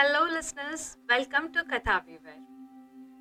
[0.00, 0.96] Hello, listeners.
[1.10, 2.36] Welcome to Katha Weaver.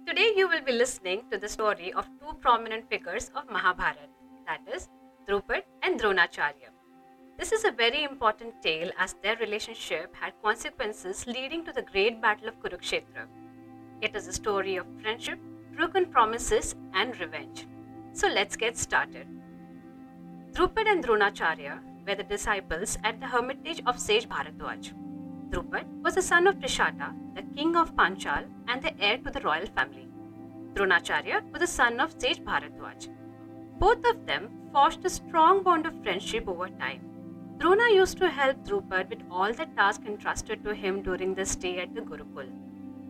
[0.07, 4.07] Today, you will be listening to the story of two prominent figures of Mahabharata,
[4.48, 4.88] that is,
[5.28, 6.70] Drupad and Dronacharya.
[7.38, 12.21] This is a very important tale as their relationship had consequences leading to the great
[12.21, 13.27] battle of Kurukshetra.
[14.02, 15.39] It is a story of friendship,
[15.75, 17.68] broken promises, and revenge.
[18.14, 19.27] So let's get started.
[20.54, 24.93] Drupad and Dronacharya were the disciples at the hermitage of sage Bharadwaj.
[25.52, 29.39] Drupad was the son of Prishata, the king of Panchal and the heir to the
[29.42, 30.08] royal family.
[30.75, 33.08] Dronacharya was the son of sage Bharadwaj.
[33.80, 37.02] Both of them forged a strong bond of friendship over time.
[37.58, 41.80] Drona used to help Drupad with all the tasks entrusted to him during the stay
[41.80, 42.52] at the Gurukul.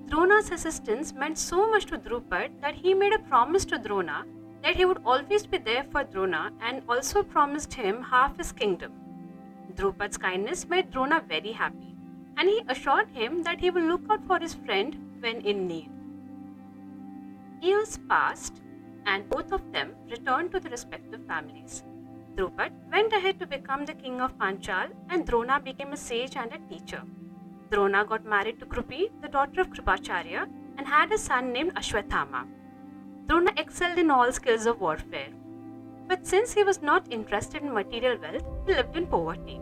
[0.08, 4.24] Drona's assistance meant so much to Drupad that he made a promise to Drona
[4.64, 8.94] that he would always be there for Drona and also promised him half his kingdom.
[9.76, 11.89] Drupad's kindness made Drona very happy
[12.40, 15.90] and he assured him that he will look out for his friend when in need.
[17.62, 18.62] Years passed,
[19.06, 21.84] and both of them returned to their respective families.
[22.36, 26.54] Drupad went ahead to become the king of Panchal, and Drona became a sage and
[26.54, 27.02] a teacher.
[27.72, 32.46] Drona got married to Krupi, the daughter of Kripacharya, and had a son named Ashwathama.
[33.28, 35.34] Drona excelled in all skills of warfare.
[36.08, 39.60] But since he was not interested in material wealth, he lived in poverty.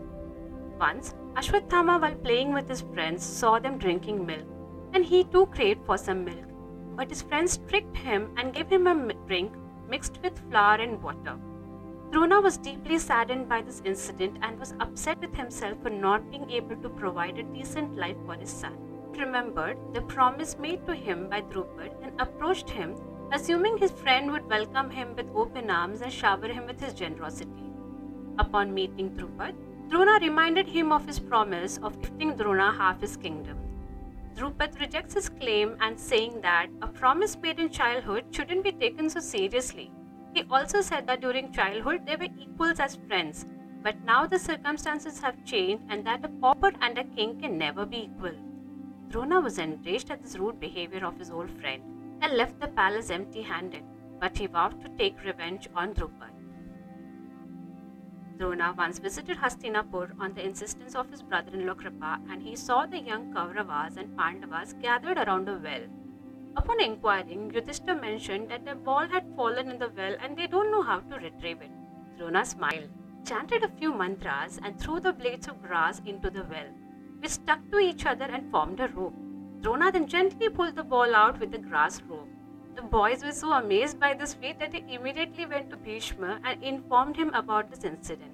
[0.78, 4.46] Once, Ashwathama, while playing with his friends, saw them drinking milk,
[4.94, 6.44] and he too craved for some milk.
[6.96, 9.52] But his friends tricked him and gave him a drink
[9.88, 11.36] mixed with flour and water.
[12.10, 16.50] Drona was deeply saddened by this incident and was upset with himself for not being
[16.50, 18.76] able to provide a decent life for his son.
[19.14, 22.96] He remembered the promise made to him by Drupad and approached him,
[23.32, 27.72] assuming his friend would welcome him with open arms and shower him with his generosity.
[28.38, 29.54] Upon meeting Drupad,
[29.88, 33.56] Drona reminded him of his promise of gifting Drona half his kingdom.
[34.36, 39.08] Drupad rejects his claim and saying that a promise made in childhood shouldn't be taken
[39.08, 39.90] so seriously.
[40.34, 43.46] He also said that during childhood they were equals as friends,
[43.82, 47.86] but now the circumstances have changed and that a pauper and a king can never
[47.86, 48.34] be equal.
[49.08, 51.82] Drona was enraged at this rude behavior of his old friend
[52.20, 53.84] and left the palace empty handed,
[54.20, 56.37] but he vowed to take revenge on Drupad.
[58.38, 63.00] Drona once visited Hastinapur on the insistence of his brother-in-law Kripa and he saw the
[63.00, 65.82] young Kauravas and Pandavas gathered around a well.
[66.56, 70.70] Upon inquiring, Yudhishthira mentioned that a ball had fallen in the well and they don't
[70.70, 71.70] know how to retrieve it.
[72.16, 72.90] Drona smiled,
[73.26, 76.70] chanted a few mantras and threw the blades of grass into the well,
[77.18, 79.14] which stuck to each other and formed a rope.
[79.62, 82.28] Drona then gently pulled the ball out with the grass rope.
[82.78, 86.62] The boys were so amazed by this feat that they immediately went to Bhishma and
[86.62, 88.30] informed him about this incident.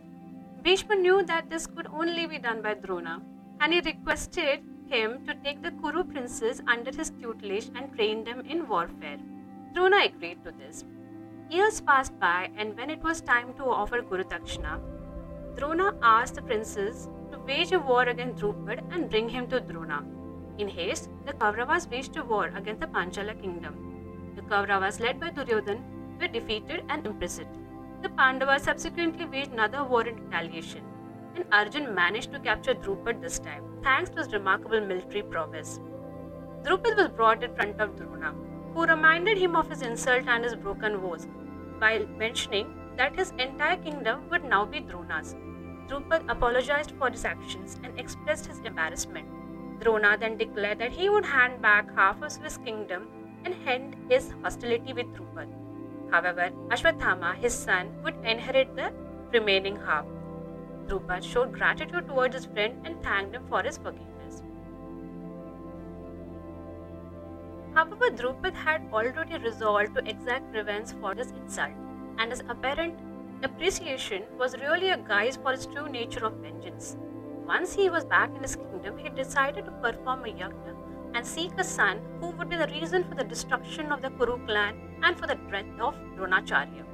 [0.63, 3.23] Bhishma knew that this could only be done by Drona,
[3.61, 8.41] and he requested him to take the Kuru princes under his tutelage and train them
[8.41, 9.17] in warfare.
[9.73, 10.85] Drona agreed to this.
[11.49, 14.79] Years passed by, and when it was time to offer Guru Dakshina,
[15.57, 20.05] Drona asked the princes to wage a war against Drupad and bring him to Drona.
[20.59, 23.94] In haste, the Kauravas waged a war against the Panchala kingdom.
[24.37, 25.83] The Kauravas, led by Duryodhan,
[26.21, 27.57] were defeated and imprisoned.
[28.03, 30.83] The Pandavas subsequently waged another war in retaliation,
[31.37, 35.79] and Arjun managed to capture Drupad this time, thanks to his remarkable military prowess.
[36.63, 38.35] Drupad was brought in front of Drona,
[38.75, 41.29] who reminded him of his insult and his broken vows,
[41.79, 45.35] while mentioning that his entire kingdom would now be Drona's.
[45.89, 49.29] Drupad apologized for his actions and expressed his embarrassment.
[49.81, 53.09] Drona then declared that he would hand back half of his kingdom
[53.45, 55.49] and end his hostility with Drupad.
[56.11, 58.93] However, Ashwathama, his son, would inherit the
[59.33, 60.07] remaining half.
[60.87, 64.43] Drupad showed gratitude towards his friend and thanked him for his forgiveness.
[67.75, 71.73] However, Drupad had already resolved to exact revenge for this insult,
[72.19, 72.99] and his apparent
[73.43, 76.97] appreciation was really a guise for his true nature of vengeance.
[77.47, 80.84] Once he was back in his kingdom, he decided to perform a yajna
[81.15, 84.45] and seek a son who would be the reason for the destruction of the Kuru
[84.47, 86.85] clan and for the death of Dronacharya.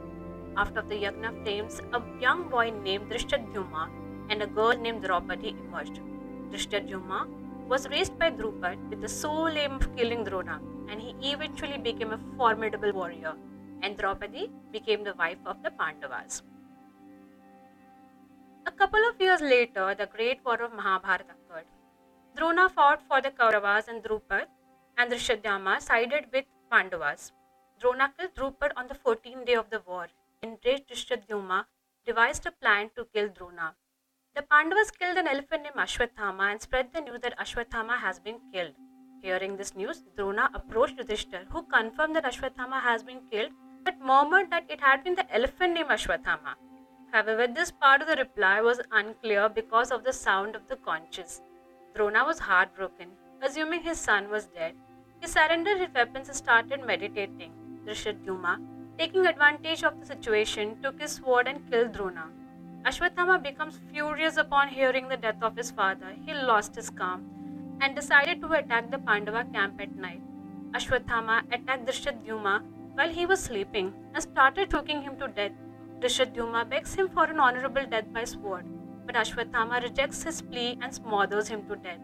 [0.56, 3.88] After the Yagna flames, a young boy named Drishtadyumna
[4.28, 6.00] and a girl named Draupadi emerged.
[6.50, 7.20] Drishtadyumna
[7.68, 12.12] was raised by Drupad with the sole aim of killing Drona, and he eventually became
[12.12, 13.34] a formidable warrior,
[13.82, 16.42] and Draupadi became the wife of the Pandavas.
[18.66, 21.39] A couple of years later, the great war of Mahabharata.
[22.40, 24.46] Drona fought for the Kauravas and Drupad,
[24.96, 27.32] and Drishtadyumna sided with Pandavas.
[27.78, 30.06] Drona killed Drupad on the 14th day of the war.
[30.42, 31.66] Enraged Drishtadyumna
[32.06, 33.74] devised a plan to kill Drona.
[34.34, 38.40] The Pandavas killed an elephant named Ashwathama and spread the news that Ashwathama has been
[38.54, 38.72] killed.
[39.22, 43.52] Hearing this news, Drona approached Yudhishthir, who confirmed that Ashwathama has been killed
[43.84, 46.54] but murmured that it had been the elephant named Ashwathama.
[47.12, 51.42] However, this part of the reply was unclear because of the sound of the conches.
[51.94, 53.08] Drona was heartbroken,
[53.42, 54.74] assuming his son was dead.
[55.20, 57.52] He surrendered his weapons and started meditating.
[57.84, 58.58] Drishtadyumna,
[58.98, 62.26] taking advantage of the situation, took his sword and killed Drona.
[62.84, 66.14] Ashwathama becomes furious upon hearing the death of his father.
[66.24, 70.22] He lost his calm and decided to attack the Pandava camp at night.
[70.72, 72.62] Ashwathama attacked Drishtadyumna
[72.94, 75.52] while he was sleeping and started choking him to death.
[76.00, 78.64] Drishtadyumna begs him for an honorable death by sword,
[79.10, 81.98] but Ashwathama rejects his plea and smothers him to death.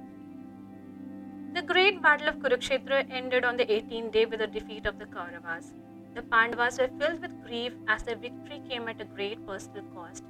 [1.55, 5.06] The great battle of Kurukshetra ended on the 18th day with the defeat of the
[5.06, 5.73] Kauravas.
[6.17, 10.25] The Pandavas were filled with grief as their victory came at a great personal cost.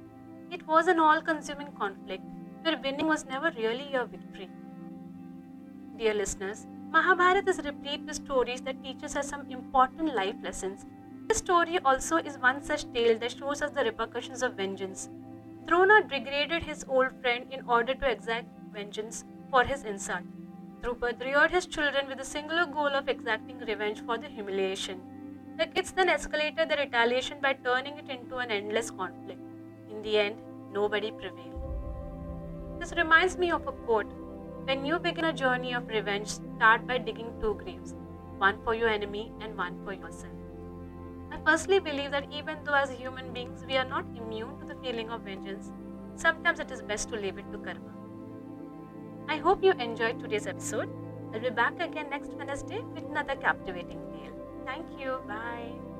[0.51, 2.23] It was an all consuming conflict
[2.61, 4.49] where winning was never really a victory.
[5.97, 10.85] Dear listeners, Mahabharata is replete with stories that teaches us some important life lessons
[11.27, 15.09] this story also is one such tale that shows us the repercussions of vengeance.
[15.67, 20.23] Drona degraded his old friend in order to exact vengeance for his insult.
[20.81, 25.01] Drupad reared his children with the singular goal of exacting revenge for the humiliation.
[25.57, 29.41] The kids then escalated the retaliation by turning it into an endless conflict.
[29.91, 30.37] In the end,
[30.71, 31.57] nobody prevailed.
[32.79, 34.13] This reminds me of a quote
[34.63, 37.93] When you begin a journey of revenge, start by digging two graves
[38.37, 40.36] one for your enemy and one for yourself.
[41.31, 44.75] I personally believe that even though as human beings we are not immune to the
[44.81, 45.71] feeling of vengeance,
[46.15, 47.93] sometimes it is best to leave it to karma.
[49.27, 50.89] I hope you enjoyed today's episode.
[51.33, 54.33] I'll be back again next Wednesday with another captivating tale.
[54.65, 55.19] Thank you.
[55.27, 55.96] Bye.